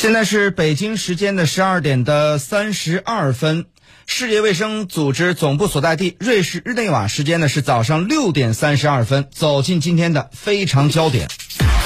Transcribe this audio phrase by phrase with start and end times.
[0.00, 3.66] 现在是北京时间的十二点的三十二分，
[4.06, 9.26] 世界卫生组织总部所在地瑞士日内瓦时间呢是早上六点三十二分。
[9.34, 11.26] 走进今天的非常焦点，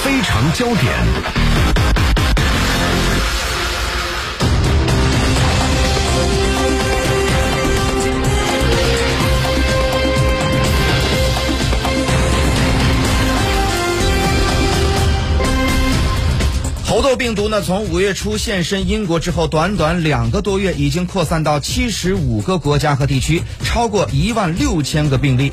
[0.05, 2.02] 非常焦点。
[17.17, 25.53] 病毒呢，从五月初现身英国之后，短短两个多月，已经扩散到七十五个国家和地区，超过一万六千个病例。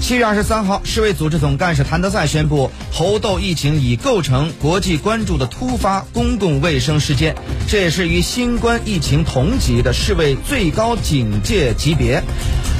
[0.00, 7.34] 七月二十三号，世卫组织总干事谭德塞宣布，猴痘疫情已构成国际关注的突发公共卫生事件，
[7.68, 12.22] 这也是与新冠疫情同级的世卫最高警戒级别。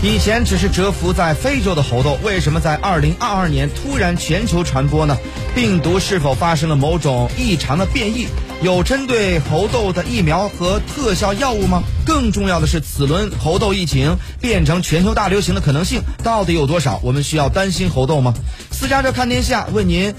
[0.02, 5.16] 以前只是蛰伏在非洲的猴痘，为什么在二零二二年突然全球传播呢？
[5.54, 8.26] 病毒是否发生了某种异常的变异？
[8.60, 11.82] 有针对猴痘的疫苗和特效药物吗？
[12.04, 17.00] 更重要的是，此轮猴痘疫情变成全球大流行的可能性到底有多少？
[17.02, 18.34] 我们需要担心猴痘吗？
[18.70, 20.12] 私家车看天下为您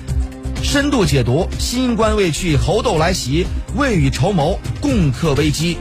[0.64, 3.46] 深度解读：新冠未去，猴痘来袭，
[3.76, 5.78] 未雨绸缪，共克危机。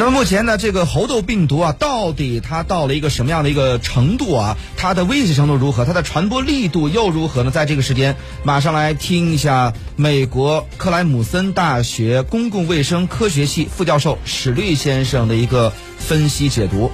[0.00, 4.56] 那么目前呢，这个猴痘病毒啊，到底它到了一个什么样的一个程度啊？
[4.76, 5.84] 它的危险程度如何？
[5.84, 7.50] 它的传播力度又如何呢？
[7.50, 16.92] 在这个时间，马上来听一下美国克莱姆森大学公共卫生科学系副教授史律先生的一个分析解读。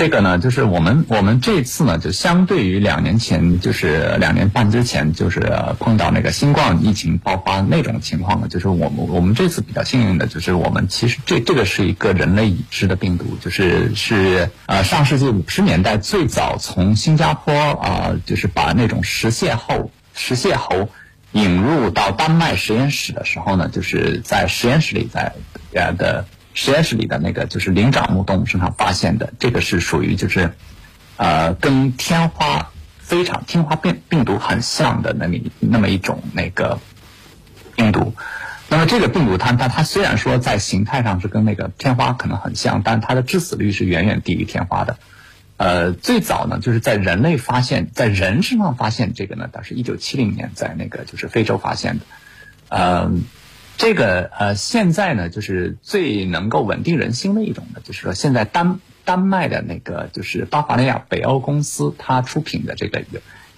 [0.00, 5.40] 这个呢，就是我们我们这次呢，就相对于两年前，就是两年半之前，就是
[5.78, 20.88] 碰到那个新冠疫情爆发那种情况呢，就是我们我们这次比较幸运的，就是我们其实这这个是一个人类已知的病毒，就是是呃上世纪五十年代最早从新加坡啊，就是把那种食蟹猴食蟹猴
[21.32, 25.30] 引入到丹麦实验室的时候呢，就是在实验室里在
[25.74, 26.24] 呃的。
[26.62, 30.52] 实验室里的那个就是灵长目动物身上发现的，这个是属于就是，
[31.16, 36.78] 呃，跟天花非常天花病病毒很像的那么那么一种那个
[37.76, 38.12] 病毒。
[38.68, 44.98] 那么这个病毒它它它虽然说在形态上是跟那个天花可能很像，但它的致死率是远远低于天花的。
[45.56, 52.04] 呃，最早呢就是在人类发现，在人身上发现这个呢，倒是一九七零年在那个就是非洲发现的，
[52.68, 53.24] 嗯。
[53.80, 63.02] 这个呃，现在呢，就是最能够稳定人心的一种呢，就是说，现在丹丹麦的那个就是巴伐利亚北欧公司，它出品的这个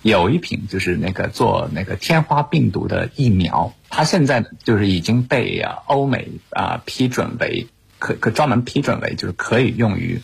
[0.03, 7.67] 有一瓶，就是那个做那个天花病毒的疫苗，它现在就是已经被啊、欧美啊批准为
[7.99, 10.23] 可可专门批准为就是可以用于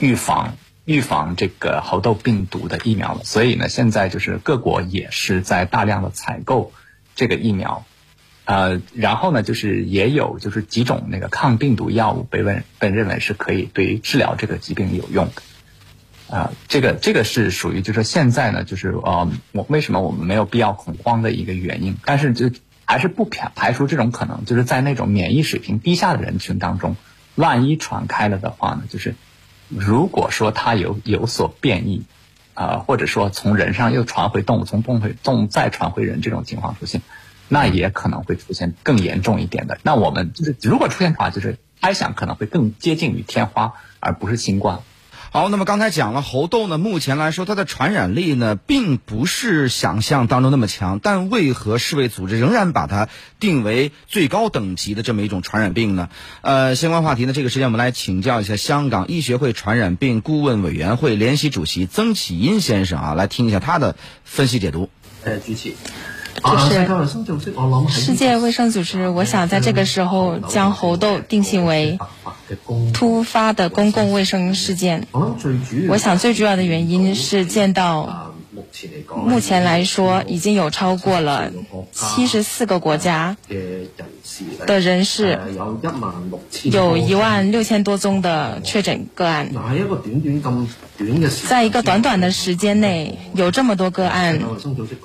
[0.00, 3.20] 预防预防这个猴痘病毒的疫苗了。
[3.22, 6.72] 所以呢，现在就是各国也是在大量的采购
[7.14, 7.84] 这个疫苗。
[8.48, 15.28] 呃，然后呢，就是也有就是几种那个抗病毒药物被问被认为是可以对治疗这个疾病有用，
[16.30, 21.96] 啊，这个这个是属于就是现在呢，就是呃，我为什么我们没有必要恐慌的一个原因。
[22.06, 22.50] 但是就
[22.86, 26.96] 还是不排排除这种可能，就是在那种免疫水平低下的人群当中，
[27.34, 29.14] 万一传开了的话呢，就是
[29.68, 32.04] 如果说它有有所变异，
[32.54, 37.02] 啊，或者说从人上又传回动物，从动物动物再传回人这种情况出现。
[37.48, 39.78] 那也可能会出现更严重一点的。
[39.82, 44.80] 那我们就是，如果出现的话，就是猜想可能会更接近于天花，而不是新冠。
[45.30, 56.08] 好，那么刚才讲了猴痘呢，目前来说它的传染力呢并不是想象当中那么强，但为何世卫组织仍然把它定为最高等级的这么一种传染病呢？
[56.40, 64.88] 呃，相关话题呢，这个时间我们来请教一下香港医学会传染病顾问委员会联席主席曾启英先生啊，来听一下他的分析解读。
[65.24, 65.76] 呃，举起。
[66.40, 67.06] 就是世界卫
[68.52, 71.98] 生组织，我想在这个时候将猴痘定性为
[72.92, 75.06] 突发的公共卫生事件。
[75.88, 78.27] 我想最主要的原因是见到。
[79.24, 81.50] 目前来说，已经有超过了
[81.92, 83.36] 七十四个国家
[84.66, 85.38] 的人士，
[86.64, 89.50] 有一万六千多宗的确诊个案，
[91.48, 94.38] 在一个短短的时间内有这么多个案。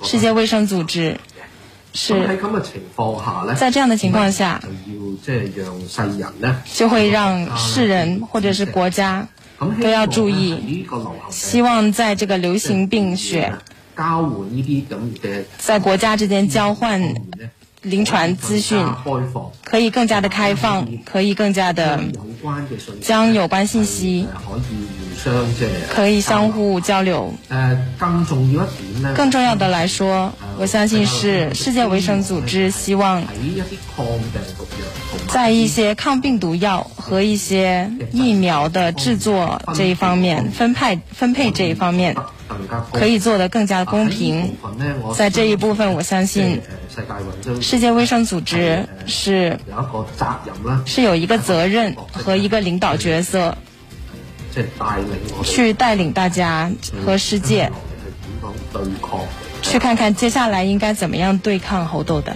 [0.02, 1.18] 世界卫生组织
[1.92, 2.38] 是，
[3.56, 4.60] 在这样的情况下，
[6.72, 9.28] 就会让世人或者是国家
[9.80, 10.86] 都要注意，
[11.30, 13.52] 希望在这个流行病学。
[13.96, 17.00] 交呢啲咁嘅，在国家之间交换
[17.82, 18.84] 临床资讯，
[19.62, 22.00] 可以更加的开放，可以更加的
[23.00, 24.26] 将有关信息。
[25.90, 27.32] 可以相互交流。
[27.48, 33.22] 诶，更重要一点更重要的来说，我相信是世界卫生组织希望
[35.28, 42.16] 在一些抗病毒药和一些疫苗的制作这一方面，分派分配这一方面，
[42.92, 44.54] 可以做得更加公平。
[45.14, 46.60] 在这一部分，我相信
[47.60, 49.58] 世界卫生组织是
[50.84, 53.56] 是有一个责任和一个领导角色。
[55.42, 56.70] 去带领大家
[57.04, 57.70] 和世界，
[59.62, 62.34] 去看看接下来应该怎么样对抗猴痘的。